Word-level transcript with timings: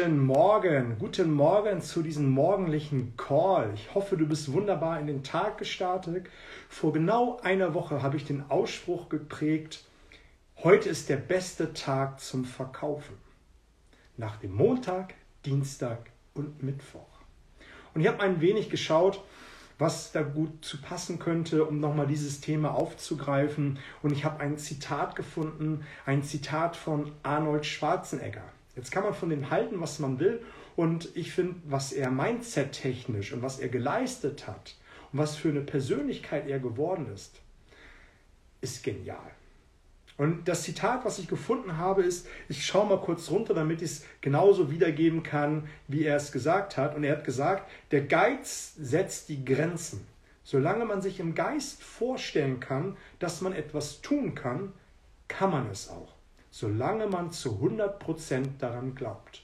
Guten 0.00 0.24
Morgen, 0.24 0.96
guten 0.98 1.30
Morgen 1.34 1.82
zu 1.82 2.00
diesem 2.00 2.30
morgendlichen 2.30 3.14
Call. 3.18 3.74
Ich 3.74 3.94
hoffe, 3.94 4.16
du 4.16 4.26
bist 4.26 4.50
wunderbar 4.50 4.98
in 4.98 5.06
den 5.06 5.22
Tag 5.22 5.58
gestartet. 5.58 6.28
Vor 6.70 6.94
genau 6.94 7.38
einer 7.42 7.74
Woche 7.74 8.02
habe 8.02 8.16
ich 8.16 8.24
den 8.24 8.50
Ausspruch 8.50 9.10
geprägt, 9.10 9.84
heute 10.62 10.88
ist 10.88 11.10
der 11.10 11.18
beste 11.18 11.74
Tag 11.74 12.20
zum 12.20 12.46
Verkaufen. 12.46 13.18
Nach 14.16 14.36
dem 14.36 14.54
Montag, 14.54 15.12
Dienstag 15.44 16.10
und 16.32 16.62
Mittwoch. 16.62 17.20
Und 17.92 18.00
ich 18.00 18.08
habe 18.08 18.20
ein 18.20 18.40
wenig 18.40 18.70
geschaut, 18.70 19.22
was 19.78 20.10
da 20.10 20.22
gut 20.22 20.64
zu 20.64 20.80
passen 20.80 21.18
könnte, 21.18 21.66
um 21.66 21.80
nochmal 21.80 22.06
dieses 22.06 22.40
Thema 22.40 22.74
aufzugreifen. 22.74 23.78
Und 24.02 24.12
ich 24.12 24.24
habe 24.24 24.40
ein 24.40 24.56
Zitat 24.56 25.16
gefunden, 25.16 25.84
ein 26.06 26.22
Zitat 26.22 26.76
von 26.78 27.12
Arnold 27.22 27.66
Schwarzenegger. 27.66 28.44
Jetzt 28.74 28.90
kann 28.90 29.02
man 29.02 29.14
von 29.14 29.30
dem 29.30 29.50
halten, 29.50 29.80
was 29.80 29.98
man 29.98 30.18
will. 30.18 30.42
Und 30.76 31.14
ich 31.14 31.32
finde, 31.32 31.56
was 31.66 31.92
er 31.92 32.10
mindset-technisch 32.10 33.32
und 33.32 33.42
was 33.42 33.58
er 33.58 33.68
geleistet 33.68 34.46
hat 34.46 34.76
und 35.12 35.18
was 35.18 35.36
für 35.36 35.50
eine 35.50 35.60
Persönlichkeit 35.60 36.48
er 36.48 36.58
geworden 36.58 37.12
ist, 37.12 37.40
ist 38.62 38.82
genial. 38.82 39.30
Und 40.16 40.46
das 40.46 40.62
Zitat, 40.62 41.04
was 41.04 41.18
ich 41.18 41.28
gefunden 41.28 41.76
habe, 41.78 42.02
ist, 42.02 42.26
ich 42.48 42.64
schaue 42.64 42.86
mal 42.86 43.00
kurz 43.00 43.30
runter, 43.30 43.54
damit 43.54 43.82
ich 43.82 43.90
es 43.90 44.06
genauso 44.20 44.70
wiedergeben 44.70 45.22
kann, 45.22 45.68
wie 45.88 46.04
er 46.04 46.16
es 46.16 46.32
gesagt 46.32 46.76
hat. 46.76 46.94
Und 46.94 47.04
er 47.04 47.16
hat 47.16 47.24
gesagt, 47.24 47.70
der 47.90 48.02
Geiz 48.02 48.74
setzt 48.78 49.28
die 49.28 49.44
Grenzen. 49.44 50.06
Solange 50.44 50.84
man 50.84 51.02
sich 51.02 51.20
im 51.20 51.34
Geist 51.34 51.82
vorstellen 51.82 52.60
kann, 52.60 52.96
dass 53.18 53.40
man 53.40 53.52
etwas 53.52 54.00
tun 54.00 54.34
kann, 54.34 54.72
kann 55.28 55.50
man 55.50 55.70
es 55.70 55.88
auch 55.88 56.14
solange 56.52 57.06
man 57.08 57.32
zu 57.32 57.58
100% 57.60 58.58
daran 58.58 58.94
glaubt. 58.94 59.42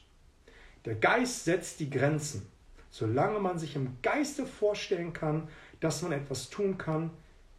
Der 0.84 0.94
Geist 0.94 1.44
setzt 1.44 1.80
die 1.80 1.90
Grenzen. 1.90 2.46
Solange 2.90 3.40
man 3.40 3.58
sich 3.58 3.74
im 3.74 3.96
Geiste 4.02 4.46
vorstellen 4.46 5.12
kann, 5.12 5.48
dass 5.80 6.02
man 6.02 6.12
etwas 6.12 6.50
tun 6.50 6.78
kann, 6.78 7.10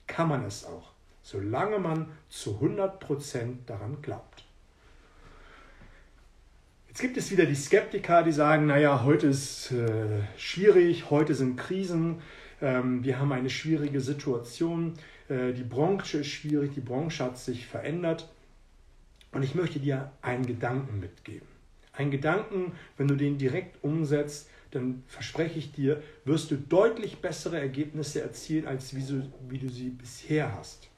kann 0.08 0.30
man 0.30 0.46
es 0.46 0.66
auch. 0.66 0.92
Solange 1.24 1.80
man 1.80 2.12
zu 2.30 2.60
100% 2.62 3.66
daran 3.66 4.02
glaubt. 4.02 4.46
Jetzt 6.88 7.02
gibt 7.02 7.18
es 7.18 7.32
wieder 7.32 7.46
die 7.46 7.56
Skeptiker, 7.56 8.24
die 8.24 8.32
sagen, 8.32 8.68
naja, 8.68 9.04
heute 9.04 9.28
ist 9.28 9.72
äh, 9.72 10.22
schwierig, 10.38 11.10
heute 11.10 11.34
sind 11.34 11.56
Krisen, 11.56 12.22
ähm, 12.62 13.04
wir 13.04 13.20
haben 13.20 13.32
eine 13.32 13.50
schwierige 13.50 14.02
Situation, 14.02 14.94
äh, 15.28 15.54
die 15.54 15.64
Branche 15.64 16.20
ist 16.20 16.28
schwierig, 16.28 16.74
die 16.74 16.82
Branche 16.82 17.24
hat 17.24 17.38
sich 17.38 17.68
verändert. 17.68 18.28
Und 19.32 19.44
ich 19.44 19.56
möchte 19.56 19.80
dir 19.80 20.12
einen 20.22 20.46
Gedanken 20.46 21.00
mitgeben. 21.00 21.48
Einen 21.94 22.12
Gedanken, 22.12 22.74
wenn 22.98 23.08
du 23.08 23.16
den 23.16 23.38
direkt 23.38 23.84
umsetzt, 23.84 24.50
dann 24.72 25.04
verspreche 25.08 25.60
ich 25.60 25.72
dir, 25.72 26.02
wirst 26.26 26.52
du 26.52 26.56
deutlich 26.56 27.22
bessere 27.22 27.60
Ergebnisse 27.60 28.22
erzielen, 28.22 28.68
als 28.68 28.96
wie 28.96 29.04
du, 29.04 29.32
wie 29.50 29.58
du 29.58 29.70
sie 29.70 29.90
bisher 29.90 30.56
hast. 30.56 30.90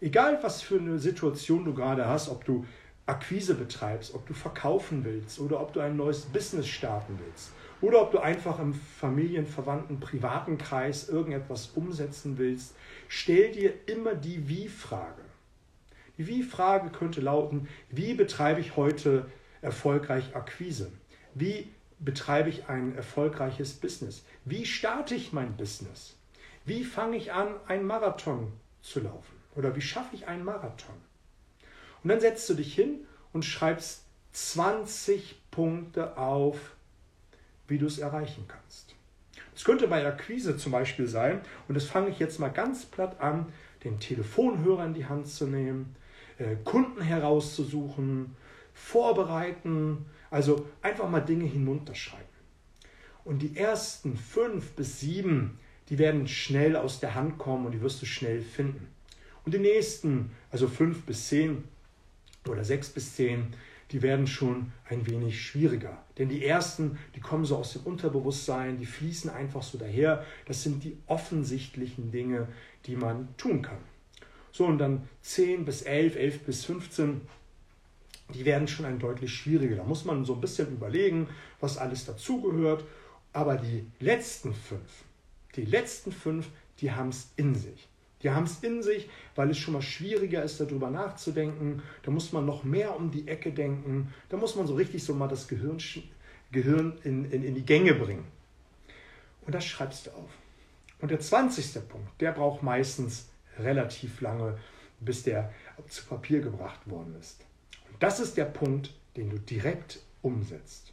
Egal, 0.00 0.38
was 0.42 0.62
für 0.62 0.78
eine 0.78 0.98
Situation 0.98 1.64
du 1.64 1.74
gerade 1.74 2.06
hast, 2.06 2.28
ob 2.28 2.44
du 2.44 2.64
Akquise 3.06 3.54
betreibst, 3.54 4.14
ob 4.14 4.26
du 4.26 4.34
verkaufen 4.34 5.04
willst 5.04 5.40
oder 5.40 5.60
ob 5.60 5.72
du 5.72 5.80
ein 5.80 5.96
neues 5.96 6.22
Business 6.26 6.68
starten 6.68 7.18
willst 7.24 7.52
oder 7.80 8.02
ob 8.02 8.12
du 8.12 8.18
einfach 8.18 8.58
im 8.60 8.74
familienverwandten 8.74 9.98
privaten 9.98 10.58
Kreis 10.58 11.08
irgendetwas 11.08 11.70
umsetzen 11.74 12.38
willst, 12.38 12.76
stell 13.08 13.52
dir 13.52 13.72
immer 13.86 14.14
die 14.14 14.48
Wie-Frage. 14.48 15.22
Die 16.18 16.26
Wie-Frage 16.26 16.90
könnte 16.90 17.20
lauten, 17.20 17.68
wie 17.90 18.14
betreibe 18.14 18.60
ich 18.60 18.76
heute 18.76 19.30
erfolgreich 19.62 20.34
Akquise? 20.34 20.90
Wie 21.34 21.70
betreibe 22.00 22.48
ich 22.48 22.68
ein 22.68 22.94
erfolgreiches 22.96 23.74
Business? 23.74 24.24
Wie 24.44 24.66
starte 24.66 25.14
ich 25.14 25.32
mein 25.32 25.56
Business? 25.56 26.16
Wie 26.64 26.84
fange 26.84 27.16
ich 27.16 27.32
an, 27.32 27.54
einen 27.68 27.86
Marathon 27.86 28.52
zu 28.82 29.00
laufen? 29.00 29.36
Oder 29.54 29.76
wie 29.76 29.80
schaffe 29.80 30.16
ich 30.16 30.26
einen 30.26 30.44
Marathon? 30.44 30.96
Und 32.02 32.10
dann 32.10 32.20
setzt 32.20 32.48
du 32.50 32.54
dich 32.54 32.74
hin 32.74 33.06
und 33.32 33.44
schreibst 33.44 34.04
20 34.32 35.40
Punkte 35.50 36.16
auf, 36.16 36.74
wie 37.68 37.78
du 37.78 37.86
es 37.86 37.98
erreichen 37.98 38.44
kannst. 38.48 38.94
Es 39.54 39.64
könnte 39.64 39.88
bei 39.88 40.06
Akquise 40.06 40.56
zum 40.56 40.72
Beispiel 40.72 41.06
sein, 41.06 41.40
und 41.66 41.74
das 41.74 41.84
fange 41.84 42.10
ich 42.10 42.18
jetzt 42.18 42.38
mal 42.38 42.48
ganz 42.48 42.86
platt 42.86 43.20
an, 43.20 43.52
den 43.84 43.98
Telefonhörer 44.00 44.84
in 44.84 44.94
die 44.94 45.06
Hand 45.06 45.28
zu 45.28 45.46
nehmen, 45.46 45.96
Kunden 46.64 47.00
herauszusuchen, 47.00 48.36
vorbereiten, 48.72 50.06
also 50.30 50.66
einfach 50.82 51.08
mal 51.08 51.20
Dinge 51.20 51.46
hinunterschreiben. 51.46 52.26
Und 53.24 53.40
die 53.40 53.56
ersten 53.56 54.16
fünf 54.16 54.72
bis 54.72 55.00
sieben, 55.00 55.58
die 55.88 55.98
werden 55.98 56.28
schnell 56.28 56.76
aus 56.76 57.00
der 57.00 57.14
Hand 57.14 57.38
kommen 57.38 57.66
und 57.66 57.72
die 57.72 57.80
wirst 57.80 58.00
du 58.00 58.06
schnell 58.06 58.40
finden. 58.40 58.88
Und 59.44 59.54
die 59.54 59.58
nächsten, 59.58 60.30
also 60.50 60.68
fünf 60.68 61.02
bis 61.02 61.28
zehn 61.28 61.64
oder 62.48 62.64
sechs 62.64 62.90
bis 62.90 63.16
zehn, 63.16 63.54
die 63.90 64.02
werden 64.02 64.26
schon 64.26 64.72
ein 64.88 65.06
wenig 65.06 65.42
schwieriger. 65.42 66.02
Denn 66.18 66.28
die 66.28 66.44
ersten, 66.44 66.98
die 67.14 67.20
kommen 67.20 67.44
so 67.44 67.56
aus 67.56 67.72
dem 67.72 67.82
Unterbewusstsein, 67.82 68.78
die 68.78 68.86
fließen 68.86 69.30
einfach 69.30 69.62
so 69.62 69.78
daher. 69.78 70.24
Das 70.46 70.62
sind 70.62 70.84
die 70.84 70.98
offensichtlichen 71.06 72.10
Dinge, 72.10 72.48
die 72.86 72.96
man 72.96 73.28
tun 73.36 73.62
kann. 73.62 73.78
So, 74.52 74.66
und 74.66 74.78
dann 74.78 75.08
10 75.22 75.64
bis 75.64 75.82
11, 75.82 76.16
11 76.16 76.40
bis 76.40 76.64
15, 76.64 77.20
die 78.34 78.44
werden 78.44 78.68
schon 78.68 78.86
ein 78.86 78.98
deutlich 78.98 79.32
schwieriger. 79.32 79.76
Da 79.76 79.84
muss 79.84 80.04
man 80.04 80.24
so 80.24 80.34
ein 80.34 80.40
bisschen 80.40 80.72
überlegen, 80.72 81.28
was 81.60 81.78
alles 81.78 82.04
dazugehört. 82.04 82.84
Aber 83.32 83.56
die 83.56 83.86
letzten 84.00 84.54
fünf, 84.54 85.04
die 85.56 85.64
letzten 85.64 86.12
fünf, 86.12 86.48
die 86.80 86.92
haben 86.92 87.10
es 87.10 87.30
in 87.36 87.54
sich. 87.54 87.88
Die 88.22 88.30
haben 88.30 88.44
es 88.44 88.62
in 88.62 88.82
sich, 88.82 89.08
weil 89.36 89.50
es 89.50 89.58
schon 89.58 89.74
mal 89.74 89.82
schwieriger 89.82 90.42
ist, 90.42 90.60
darüber 90.60 90.90
nachzudenken. 90.90 91.82
Da 92.02 92.10
muss 92.10 92.32
man 92.32 92.46
noch 92.46 92.64
mehr 92.64 92.96
um 92.96 93.10
die 93.10 93.28
Ecke 93.28 93.52
denken. 93.52 94.12
Da 94.28 94.36
muss 94.36 94.56
man 94.56 94.66
so 94.66 94.74
richtig 94.74 95.04
so 95.04 95.14
mal 95.14 95.28
das 95.28 95.46
Gehirn, 95.46 95.78
Gehirn 96.50 96.98
in, 97.04 97.30
in, 97.30 97.44
in 97.44 97.54
die 97.54 97.64
Gänge 97.64 97.94
bringen. 97.94 98.24
Und 99.46 99.54
das 99.54 99.64
schreibst 99.64 100.06
du 100.06 100.10
auf. 100.10 100.30
Und 101.00 101.10
der 101.10 101.20
20. 101.20 101.88
Punkt, 101.88 102.20
der 102.20 102.32
braucht 102.32 102.62
meistens 102.62 103.28
relativ 103.58 104.20
lange, 104.20 104.58
bis 105.00 105.22
der 105.22 105.52
zu 105.88 106.04
Papier 106.06 106.40
gebracht 106.40 106.88
worden 106.88 107.14
ist. 107.20 107.44
Und 107.90 108.02
das 108.02 108.20
ist 108.20 108.36
der 108.36 108.44
Punkt, 108.44 108.94
den 109.16 109.30
du 109.30 109.38
direkt 109.38 110.00
umsetzt. 110.22 110.92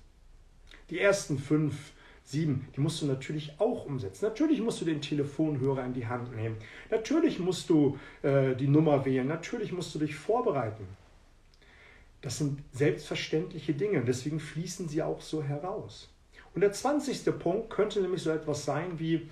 Die 0.89 0.99
ersten 0.99 1.39
fünf, 1.39 1.93
sieben, 2.23 2.67
die 2.75 2.81
musst 2.81 3.01
du 3.01 3.05
natürlich 3.05 3.53
auch 3.59 3.85
umsetzen. 3.85 4.25
Natürlich 4.25 4.61
musst 4.61 4.81
du 4.81 4.85
den 4.85 5.01
Telefonhörer 5.01 5.85
in 5.85 5.93
die 5.93 6.07
Hand 6.07 6.35
nehmen. 6.35 6.57
Natürlich 6.91 7.39
musst 7.39 7.69
du 7.69 7.97
äh, 8.21 8.55
die 8.55 8.67
Nummer 8.67 9.05
wählen. 9.05 9.27
Natürlich 9.27 9.71
musst 9.71 9.93
du 9.95 9.99
dich 9.99 10.15
vorbereiten. 10.15 10.87
Das 12.21 12.39
sind 12.39 12.63
selbstverständliche 12.71 13.75
Dinge 13.75 14.01
deswegen 14.03 14.39
fließen 14.39 14.89
sie 14.89 15.03
auch 15.03 15.21
so 15.21 15.43
heraus. 15.43 16.09
Und 16.55 16.61
der 16.61 16.71
20. 16.71 17.37
Punkt 17.37 17.69
könnte 17.69 18.01
nämlich 18.01 18.23
so 18.23 18.31
etwas 18.31 18.65
sein 18.65 18.97
wie, 18.97 19.29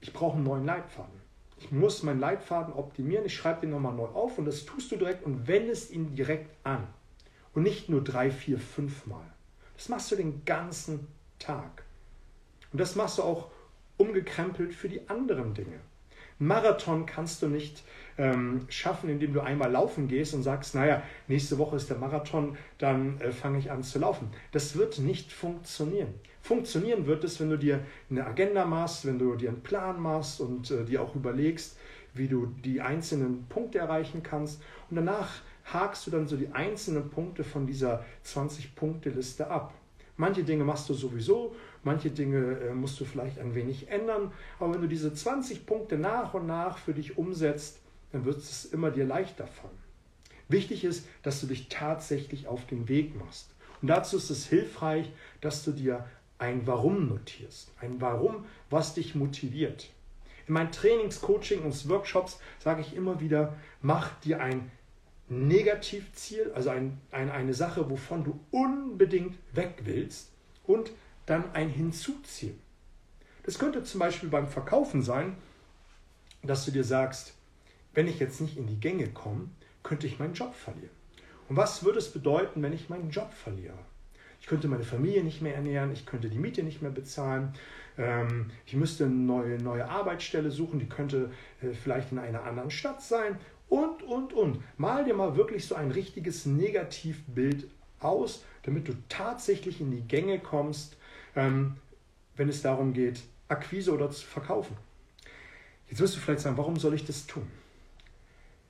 ich 0.00 0.12
brauche 0.12 0.36
einen 0.36 0.44
neuen 0.44 0.64
Leitfaden. 0.64 1.21
Ich 1.62 1.70
muss 1.70 2.02
meinen 2.02 2.18
Leitfaden 2.18 2.74
optimieren, 2.74 3.24
ich 3.24 3.36
schreibe 3.36 3.60
den 3.60 3.70
nochmal 3.70 3.94
neu 3.94 4.06
auf 4.06 4.36
und 4.36 4.46
das 4.46 4.64
tust 4.64 4.90
du 4.90 4.96
direkt 4.96 5.24
und 5.24 5.46
wendest 5.46 5.92
ihn 5.92 6.16
direkt 6.16 6.50
an. 6.64 6.88
Und 7.54 7.62
nicht 7.62 7.88
nur 7.88 8.02
drei, 8.02 8.32
vier, 8.32 8.58
fünf 8.58 9.06
Mal. 9.06 9.24
Das 9.76 9.88
machst 9.88 10.10
du 10.10 10.16
den 10.16 10.44
ganzen 10.44 11.06
Tag. 11.38 11.84
Und 12.72 12.80
das 12.80 12.96
machst 12.96 13.18
du 13.18 13.22
auch 13.22 13.50
umgekrempelt 13.96 14.74
für 14.74 14.88
die 14.88 15.08
anderen 15.08 15.54
Dinge. 15.54 15.78
Marathon 16.40 17.06
kannst 17.06 17.42
du 17.42 17.46
nicht 17.46 17.84
ähm, 18.18 18.66
schaffen, 18.68 19.08
indem 19.08 19.32
du 19.32 19.40
einmal 19.40 19.70
laufen 19.70 20.08
gehst 20.08 20.34
und 20.34 20.42
sagst, 20.42 20.74
naja, 20.74 21.02
nächste 21.28 21.58
Woche 21.58 21.76
ist 21.76 21.90
der 21.90 21.98
Marathon, 21.98 22.56
dann 22.78 23.20
äh, 23.20 23.32
fange 23.32 23.58
ich 23.58 23.70
an 23.70 23.82
zu 23.82 23.98
laufen. 23.98 24.28
Das 24.52 24.76
wird 24.76 24.98
nicht 24.98 25.32
funktionieren. 25.32 26.14
Funktionieren 26.42 27.06
wird 27.06 27.24
es, 27.24 27.38
wenn 27.40 27.50
du 27.50 27.56
dir 27.56 27.80
eine 28.10 28.26
Agenda 28.26 28.64
machst, 28.64 29.06
wenn 29.06 29.18
du 29.18 29.36
dir 29.36 29.50
einen 29.50 29.62
Plan 29.62 30.00
machst 30.00 30.40
und 30.40 30.70
äh, 30.70 30.84
dir 30.84 31.02
auch 31.02 31.14
überlegst, 31.14 31.76
wie 32.14 32.28
du 32.28 32.46
die 32.46 32.80
einzelnen 32.80 33.46
Punkte 33.48 33.78
erreichen 33.78 34.22
kannst. 34.22 34.60
Und 34.90 34.96
danach 34.96 35.40
hakst 35.64 36.06
du 36.06 36.10
dann 36.10 36.26
so 36.26 36.36
die 36.36 36.48
einzelnen 36.52 37.10
Punkte 37.10 37.44
von 37.44 37.66
dieser 37.66 38.04
20-Punkte-Liste 38.26 39.48
ab. 39.48 39.72
Manche 40.16 40.44
Dinge 40.44 40.64
machst 40.64 40.88
du 40.88 40.94
sowieso, 40.94 41.54
manche 41.84 42.10
Dinge 42.10 42.58
äh, 42.58 42.74
musst 42.74 43.00
du 43.00 43.04
vielleicht 43.04 43.38
ein 43.38 43.54
wenig 43.54 43.88
ändern. 43.88 44.32
Aber 44.58 44.74
wenn 44.74 44.82
du 44.82 44.88
diese 44.88 45.14
20 45.14 45.64
Punkte 45.64 45.96
nach 45.96 46.34
und 46.34 46.46
nach 46.46 46.78
für 46.78 46.92
dich 46.92 47.16
umsetzt, 47.16 47.81
dann 48.12 48.24
wird 48.24 48.38
es 48.38 48.66
immer 48.66 48.90
dir 48.90 49.04
leichter 49.04 49.46
fallen. 49.46 49.78
Wichtig 50.48 50.84
ist, 50.84 51.06
dass 51.22 51.40
du 51.40 51.46
dich 51.46 51.68
tatsächlich 51.68 52.46
auf 52.46 52.66
den 52.66 52.88
Weg 52.88 53.16
machst. 53.16 53.50
Und 53.80 53.88
dazu 53.88 54.16
ist 54.16 54.30
es 54.30 54.46
hilfreich, 54.46 55.10
dass 55.40 55.64
du 55.64 55.72
dir 55.72 56.06
ein 56.38 56.66
Warum 56.66 57.08
notierst. 57.08 57.70
Ein 57.80 58.00
Warum, 58.00 58.44
was 58.68 58.94
dich 58.94 59.14
motiviert. 59.14 59.90
In 60.46 60.54
meinen 60.54 60.72
Trainings, 60.72 61.20
Coaching 61.20 61.62
und 61.62 61.88
Workshops 61.88 62.38
sage 62.58 62.80
ich 62.82 62.94
immer 62.94 63.20
wieder, 63.20 63.56
mach 63.80 64.18
dir 64.20 64.40
ein 64.40 64.70
Negativziel, 65.28 66.52
also 66.54 66.70
ein, 66.70 67.00
ein, 67.10 67.30
eine 67.30 67.54
Sache, 67.54 67.88
wovon 67.88 68.24
du 68.24 68.40
unbedingt 68.50 69.38
weg 69.54 69.82
willst, 69.84 70.30
und 70.64 70.92
dann 71.26 71.52
ein 71.54 71.68
Hinzuziel. 71.68 72.54
Das 73.44 73.58
könnte 73.58 73.82
zum 73.82 74.00
Beispiel 74.00 74.28
beim 74.28 74.46
Verkaufen 74.46 75.02
sein, 75.02 75.36
dass 76.42 76.64
du 76.64 76.70
dir 76.70 76.84
sagst, 76.84 77.34
wenn 77.94 78.08
ich 78.08 78.18
jetzt 78.18 78.40
nicht 78.40 78.56
in 78.56 78.66
die 78.66 78.80
Gänge 78.80 79.08
komme, 79.08 79.48
könnte 79.82 80.06
ich 80.06 80.18
meinen 80.18 80.34
Job 80.34 80.54
verlieren. 80.54 80.90
Und 81.48 81.56
was 81.56 81.84
würde 81.84 81.98
es 81.98 82.12
bedeuten, 82.12 82.62
wenn 82.62 82.72
ich 82.72 82.88
meinen 82.88 83.10
Job 83.10 83.32
verliere? 83.32 83.78
Ich 84.40 84.46
könnte 84.46 84.68
meine 84.68 84.84
Familie 84.84 85.22
nicht 85.22 85.40
mehr 85.40 85.54
ernähren, 85.54 85.92
ich 85.92 86.04
könnte 86.04 86.28
die 86.28 86.38
Miete 86.38 86.62
nicht 86.62 86.82
mehr 86.82 86.90
bezahlen, 86.90 87.54
ähm, 87.96 88.50
ich 88.66 88.74
müsste 88.74 89.04
eine 89.04 89.14
neue, 89.14 89.62
neue 89.62 89.88
Arbeitsstelle 89.88 90.50
suchen, 90.50 90.80
die 90.80 90.88
könnte 90.88 91.30
äh, 91.60 91.72
vielleicht 91.72 92.10
in 92.10 92.18
einer 92.18 92.42
anderen 92.42 92.70
Stadt 92.70 93.02
sein 93.02 93.38
und, 93.68 94.02
und, 94.02 94.32
und. 94.32 94.62
Mal 94.78 95.04
dir 95.04 95.14
mal 95.14 95.36
wirklich 95.36 95.66
so 95.66 95.74
ein 95.74 95.90
richtiges 95.90 96.44
Negativbild 96.44 97.68
aus, 98.00 98.44
damit 98.64 98.88
du 98.88 98.94
tatsächlich 99.08 99.80
in 99.80 99.90
die 99.90 100.02
Gänge 100.02 100.40
kommst, 100.40 100.96
ähm, 101.36 101.76
wenn 102.36 102.48
es 102.48 102.62
darum 102.62 102.94
geht, 102.94 103.22
Akquise 103.48 103.92
oder 103.92 104.10
zu 104.10 104.26
verkaufen. 104.26 104.76
Jetzt 105.88 106.00
wirst 106.00 106.16
du 106.16 106.20
vielleicht 106.20 106.40
sagen, 106.40 106.56
warum 106.56 106.76
soll 106.76 106.94
ich 106.94 107.04
das 107.04 107.26
tun? 107.26 107.46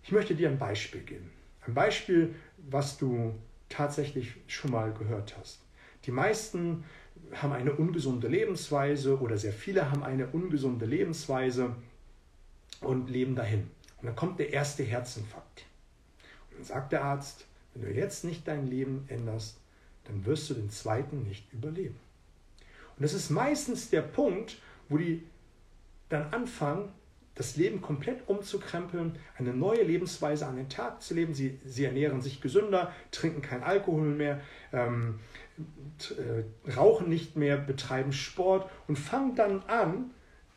Ich 0.02 0.12
möchte 0.12 0.34
dir 0.34 0.48
ein 0.48 0.58
Beispiel 0.58 1.02
geben. 1.02 1.30
Ein 1.66 1.74
Beispiel, 1.74 2.34
was 2.58 2.98
du 2.98 3.34
tatsächlich 3.68 4.34
schon 4.46 4.72
mal 4.72 4.92
gehört 4.92 5.36
hast. 5.38 5.60
Die 6.04 6.10
meisten 6.10 6.84
haben 7.34 7.52
eine 7.52 7.72
ungesunde 7.72 8.28
Lebensweise 8.28 9.18
oder 9.20 9.38
sehr 9.38 9.52
viele 9.52 9.90
haben 9.90 10.02
eine 10.02 10.26
ungesunde 10.26 10.86
Lebensweise 10.86 11.74
und 12.80 13.08
leben 13.08 13.36
dahin. 13.36 13.70
Und 14.00 14.06
dann 14.06 14.16
kommt 14.16 14.38
der 14.40 14.52
erste 14.52 14.82
Herzinfarkt. 14.82 15.64
Und 16.50 16.58
dann 16.58 16.64
sagt 16.64 16.92
der 16.92 17.04
Arzt, 17.04 17.46
wenn 17.72 17.82
du 17.82 17.92
jetzt 17.92 18.24
nicht 18.24 18.46
dein 18.46 18.66
Leben 18.66 19.04
änderst, 19.08 19.58
dann 20.04 20.24
wirst 20.26 20.50
du 20.50 20.54
den 20.54 20.70
zweiten 20.70 21.22
nicht 21.22 21.50
überleben. 21.52 21.98
Und 22.96 23.04
das 23.04 23.14
ist 23.14 23.30
meistens 23.30 23.88
der 23.90 24.02
Punkt, 24.02 24.58
wo 24.88 24.98
die 24.98 25.22
dann 26.08 26.32
anfangen, 26.32 26.90
das 27.34 27.56
Leben 27.56 27.80
komplett 27.80 28.28
umzukrempeln, 28.28 29.18
eine 29.38 29.54
neue 29.54 29.82
Lebensweise 29.82 30.46
an 30.46 30.56
den 30.56 30.68
Tag 30.68 31.02
zu 31.02 31.14
leben. 31.14 31.34
Sie, 31.34 31.58
sie 31.64 31.84
ernähren 31.84 32.20
sich 32.20 32.40
gesünder, 32.40 32.92
trinken 33.10 33.42
kein 33.42 33.62
Alkohol 33.62 34.08
mehr, 34.08 34.40
ähm, 34.72 35.20
äh, 36.10 36.70
rauchen 36.70 37.08
nicht 37.08 37.36
mehr, 37.36 37.56
betreiben 37.56 38.12
Sport 38.12 38.70
und 38.86 38.98
fangen 38.98 39.34
dann 39.34 39.62
an, 39.62 40.10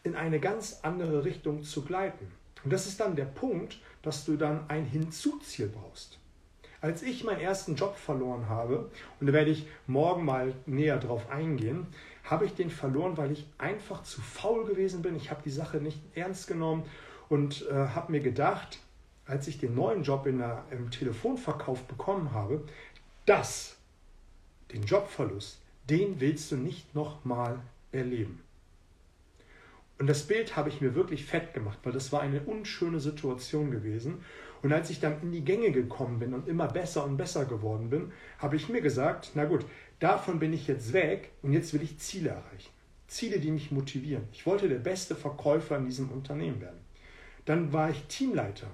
in 0.03 0.15
eine 0.15 0.39
ganz 0.39 0.81
andere 0.83 1.25
Richtung 1.25 1.63
zu 1.63 1.83
gleiten. 1.83 2.31
Und 2.63 2.73
das 2.73 2.87
ist 2.87 2.99
dann 2.99 3.15
der 3.15 3.25
Punkt, 3.25 3.79
dass 4.01 4.25
du 4.25 4.37
dann 4.37 4.69
ein 4.69 4.85
Hinzuziel 4.85 5.67
brauchst. 5.67 6.19
Als 6.81 7.01
ich 7.01 7.23
meinen 7.23 7.39
ersten 7.39 7.75
Job 7.75 7.95
verloren 7.97 8.47
habe, 8.47 8.91
und 9.19 9.27
da 9.27 9.33
werde 9.33 9.49
ich 9.49 9.67
morgen 9.87 10.25
mal 10.25 10.53
näher 10.67 10.97
drauf 10.97 11.29
eingehen, 11.31 11.87
habe 12.25 12.45
ich 12.45 12.53
den 12.55 12.69
verloren, 12.69 13.17
weil 13.17 13.31
ich 13.31 13.47
einfach 13.57 14.03
zu 14.03 14.21
faul 14.21 14.65
gewesen 14.65 15.01
bin. 15.01 15.15
Ich 15.15 15.31
habe 15.31 15.41
die 15.43 15.51
Sache 15.51 15.77
nicht 15.77 15.99
ernst 16.15 16.47
genommen 16.47 16.83
und 17.29 17.67
äh, 17.69 17.73
habe 17.73 18.11
mir 18.11 18.21
gedacht, 18.21 18.79
als 19.25 19.47
ich 19.47 19.57
den 19.57 19.75
neuen 19.75 20.03
Job 20.03 20.27
in 20.27 20.39
der, 20.39 20.65
im 20.71 20.91
Telefonverkauf 20.91 21.83
bekommen 21.83 22.31
habe, 22.33 22.63
dass 23.25 23.77
den 24.71 24.83
Jobverlust, 24.83 25.59
den 25.89 26.19
willst 26.19 26.51
du 26.51 26.57
nicht 26.57 26.93
nochmal 26.93 27.59
erleben. 27.91 28.44
Und 29.97 30.07
das 30.07 30.23
Bild 30.23 30.57
habe 30.57 30.69
ich 30.69 30.81
mir 30.81 30.93
wirklich 30.93 31.25
fett 31.25 31.53
gemacht, 31.53 31.79
weil 31.83 31.93
das 31.93 32.11
war 32.11 32.21
eine 32.21 32.41
unschöne 32.41 32.99
Situation 32.99 33.71
gewesen. 33.71 34.23
Und 34.61 34.73
als 34.73 34.89
ich 34.89 34.99
dann 34.99 35.21
in 35.21 35.31
die 35.31 35.45
Gänge 35.45 35.71
gekommen 35.71 36.19
bin 36.19 36.33
und 36.33 36.47
immer 36.47 36.67
besser 36.67 37.05
und 37.05 37.17
besser 37.17 37.45
geworden 37.45 37.89
bin, 37.89 38.11
habe 38.39 38.55
ich 38.55 38.67
mir 38.67 38.81
gesagt, 38.81 39.31
na 39.35 39.45
gut, 39.45 39.65
davon 39.99 40.39
bin 40.39 40.53
ich 40.53 40.67
jetzt 40.67 40.91
weg 40.91 41.31
und 41.41 41.53
jetzt 41.53 41.73
will 41.73 41.81
ich 41.81 41.97
Ziele 41.99 42.29
erreichen. 42.29 42.71
Ziele, 43.07 43.39
die 43.39 43.51
mich 43.51 43.71
motivieren. 43.71 44.23
Ich 44.33 44.45
wollte 44.45 44.67
der 44.67 44.79
beste 44.79 45.15
Verkäufer 45.15 45.77
in 45.77 45.85
diesem 45.85 46.09
Unternehmen 46.09 46.59
werden. 46.59 46.79
Dann 47.45 47.71
war 47.71 47.89
ich 47.89 48.03
Teamleiter. 48.05 48.67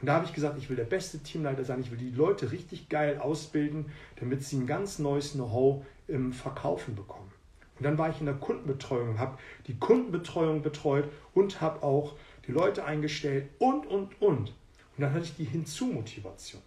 Und 0.00 0.08
da 0.08 0.14
habe 0.14 0.26
ich 0.26 0.34
gesagt, 0.34 0.58
ich 0.58 0.68
will 0.68 0.76
der 0.76 0.84
beste 0.84 1.20
Teamleiter 1.20 1.64
sein. 1.64 1.80
Ich 1.80 1.90
will 1.90 1.98
die 1.98 2.10
Leute 2.10 2.52
richtig 2.52 2.88
geil 2.88 3.18
ausbilden, 3.18 3.86
damit 4.16 4.42
sie 4.42 4.56
ein 4.56 4.66
ganz 4.66 4.98
neues 4.98 5.32
Know-how 5.32 5.84
im 6.08 6.32
Verkaufen 6.32 6.94
bekommen. 6.96 7.30
Und 7.78 7.84
dann 7.84 7.98
war 7.98 8.10
ich 8.10 8.20
in 8.20 8.26
der 8.26 8.36
Kundenbetreuung, 8.36 9.18
habe 9.18 9.38
die 9.66 9.78
Kundenbetreuung 9.78 10.62
betreut 10.62 11.08
und 11.34 11.60
habe 11.60 11.82
auch 11.82 12.14
die 12.46 12.52
Leute 12.52 12.84
eingestellt 12.84 13.48
und, 13.58 13.86
und, 13.86 14.20
und. 14.20 14.48
Und 14.48 14.54
dann 14.98 15.12
hatte 15.12 15.24
ich 15.24 15.36
die 15.36 15.44
Hinzumotivation. 15.44 16.62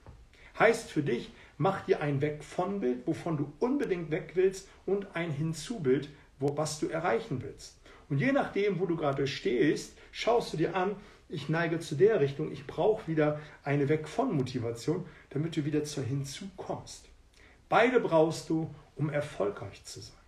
Heißt 0.58 0.92
für 0.92 1.02
dich, 1.02 1.32
mach 1.58 1.86
dir 1.86 2.02
ein 2.02 2.22
Weg 2.22 2.44
von 2.44 2.80
Bild, 2.80 3.08
wovon 3.08 3.38
du 3.38 3.52
unbedingt 3.60 4.12
weg 4.12 4.32
willst, 4.36 4.68
und 4.86 5.16
ein 5.16 5.32
Hinzubild, 5.32 6.10
wo, 6.38 6.56
was 6.58 6.80
du 6.80 6.88
erreichen 6.88 7.42
willst. 7.42 7.80
Und 8.10 8.18
je 8.18 8.32
nachdem, 8.32 8.80
wo 8.80 8.86
du 8.86 8.96
gerade 8.96 9.26
stehst, 9.26 9.98
schaust 10.12 10.54
du 10.54 10.58
dir 10.58 10.76
an, 10.76 10.96
ich 11.30 11.48
neige 11.48 11.80
zu 11.80 11.96
der 11.96 12.20
Richtung, 12.20 12.52
ich 12.52 12.66
brauche 12.66 13.08
wieder 13.08 13.40
eine 13.64 13.88
Weg 13.88 14.08
von 14.08 14.36
Motivation, 14.36 15.06
damit 15.30 15.56
du 15.56 15.64
wieder 15.64 15.84
zur 15.84 16.04
Hinzu 16.04 16.46
kommst. 16.58 17.08
Beide 17.70 18.00
brauchst 18.00 18.50
du, 18.50 18.74
um 18.96 19.10
erfolgreich 19.10 19.84
zu 19.84 20.02
sein. 20.02 20.19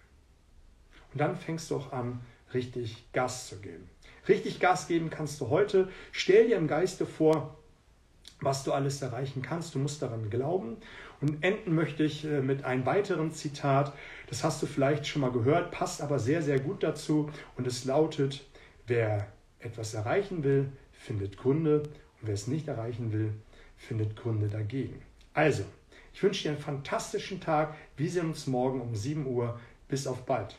Und 1.13 1.19
dann 1.19 1.36
fängst 1.36 1.69
du 1.69 1.75
auch 1.75 1.92
an, 1.92 2.22
richtig 2.54 3.12
Gas 3.13 3.48
zu 3.48 3.58
geben. 3.58 3.90
Richtig 4.28 4.60
Gas 4.60 4.88
geben 4.88 5.10
kannst 5.10 5.42
du 5.42 5.50
heute. 5.50 5.90
Stell 6.12 6.48
dir 6.48 6.58
im 6.58 6.68
Geiste 6.68 7.06
vor, 7.06 7.58
was 8.40 8.63
du 8.63 8.74
alles 8.74 9.02
erreichen 9.02 9.42
kannst. 9.42 9.75
Du 9.75 9.80
musst 9.80 10.02
daran 10.02 10.30
glauben. 10.30 10.78
Und 11.22 11.44
enden 11.44 11.75
möchte 11.75 12.04
ich 12.04 12.25
äh, 12.25 12.42
mit 12.42 12.63
einem 12.63 12.86
weiteren 12.86 13.31
Zitat. 13.31 13.94
Das 14.28 14.44
hast 14.44 14.62
du 14.62 14.66
vielleicht 14.66 15.06
schon 15.06 15.22
mal 15.22 15.31
gehört, 15.31 15.72
passt 15.72 16.02
aber 16.02 16.18
sehr, 16.18 16.42
sehr 16.42 16.60
gut 16.60 16.84
dazu. 16.84 17.30
Und 17.57 17.68
es 17.68 17.86
lautet, 17.86 18.44
wer 18.88 19.28
etwas 19.60 19.94
erreichen 19.94 20.44
will, 20.44 20.72
findet 20.92 21.38
Gründe. 21.38 21.81
Und 21.81 22.28
wer 22.28 22.34
es 22.34 22.48
nicht 22.48 22.68
erreichen 22.68 23.12
will, 23.12 23.34
findet 23.78 24.16
Gründe 24.16 24.48
dagegen. 24.48 25.02
Also, 25.34 25.64
ich 26.14 26.22
wünsche 26.22 26.44
dir 26.44 26.50
einen 26.50 26.60
fantastischen 26.60 27.40
Tag. 27.40 27.75
Wir 27.96 28.10
sehen 28.10 28.28
uns 28.28 28.48
morgen 28.48 28.81
um 28.81 28.96
7 28.96 29.25
Uhr. 29.25 29.60
Bis 29.88 30.07
auf 30.07 30.25
bald. 30.25 30.56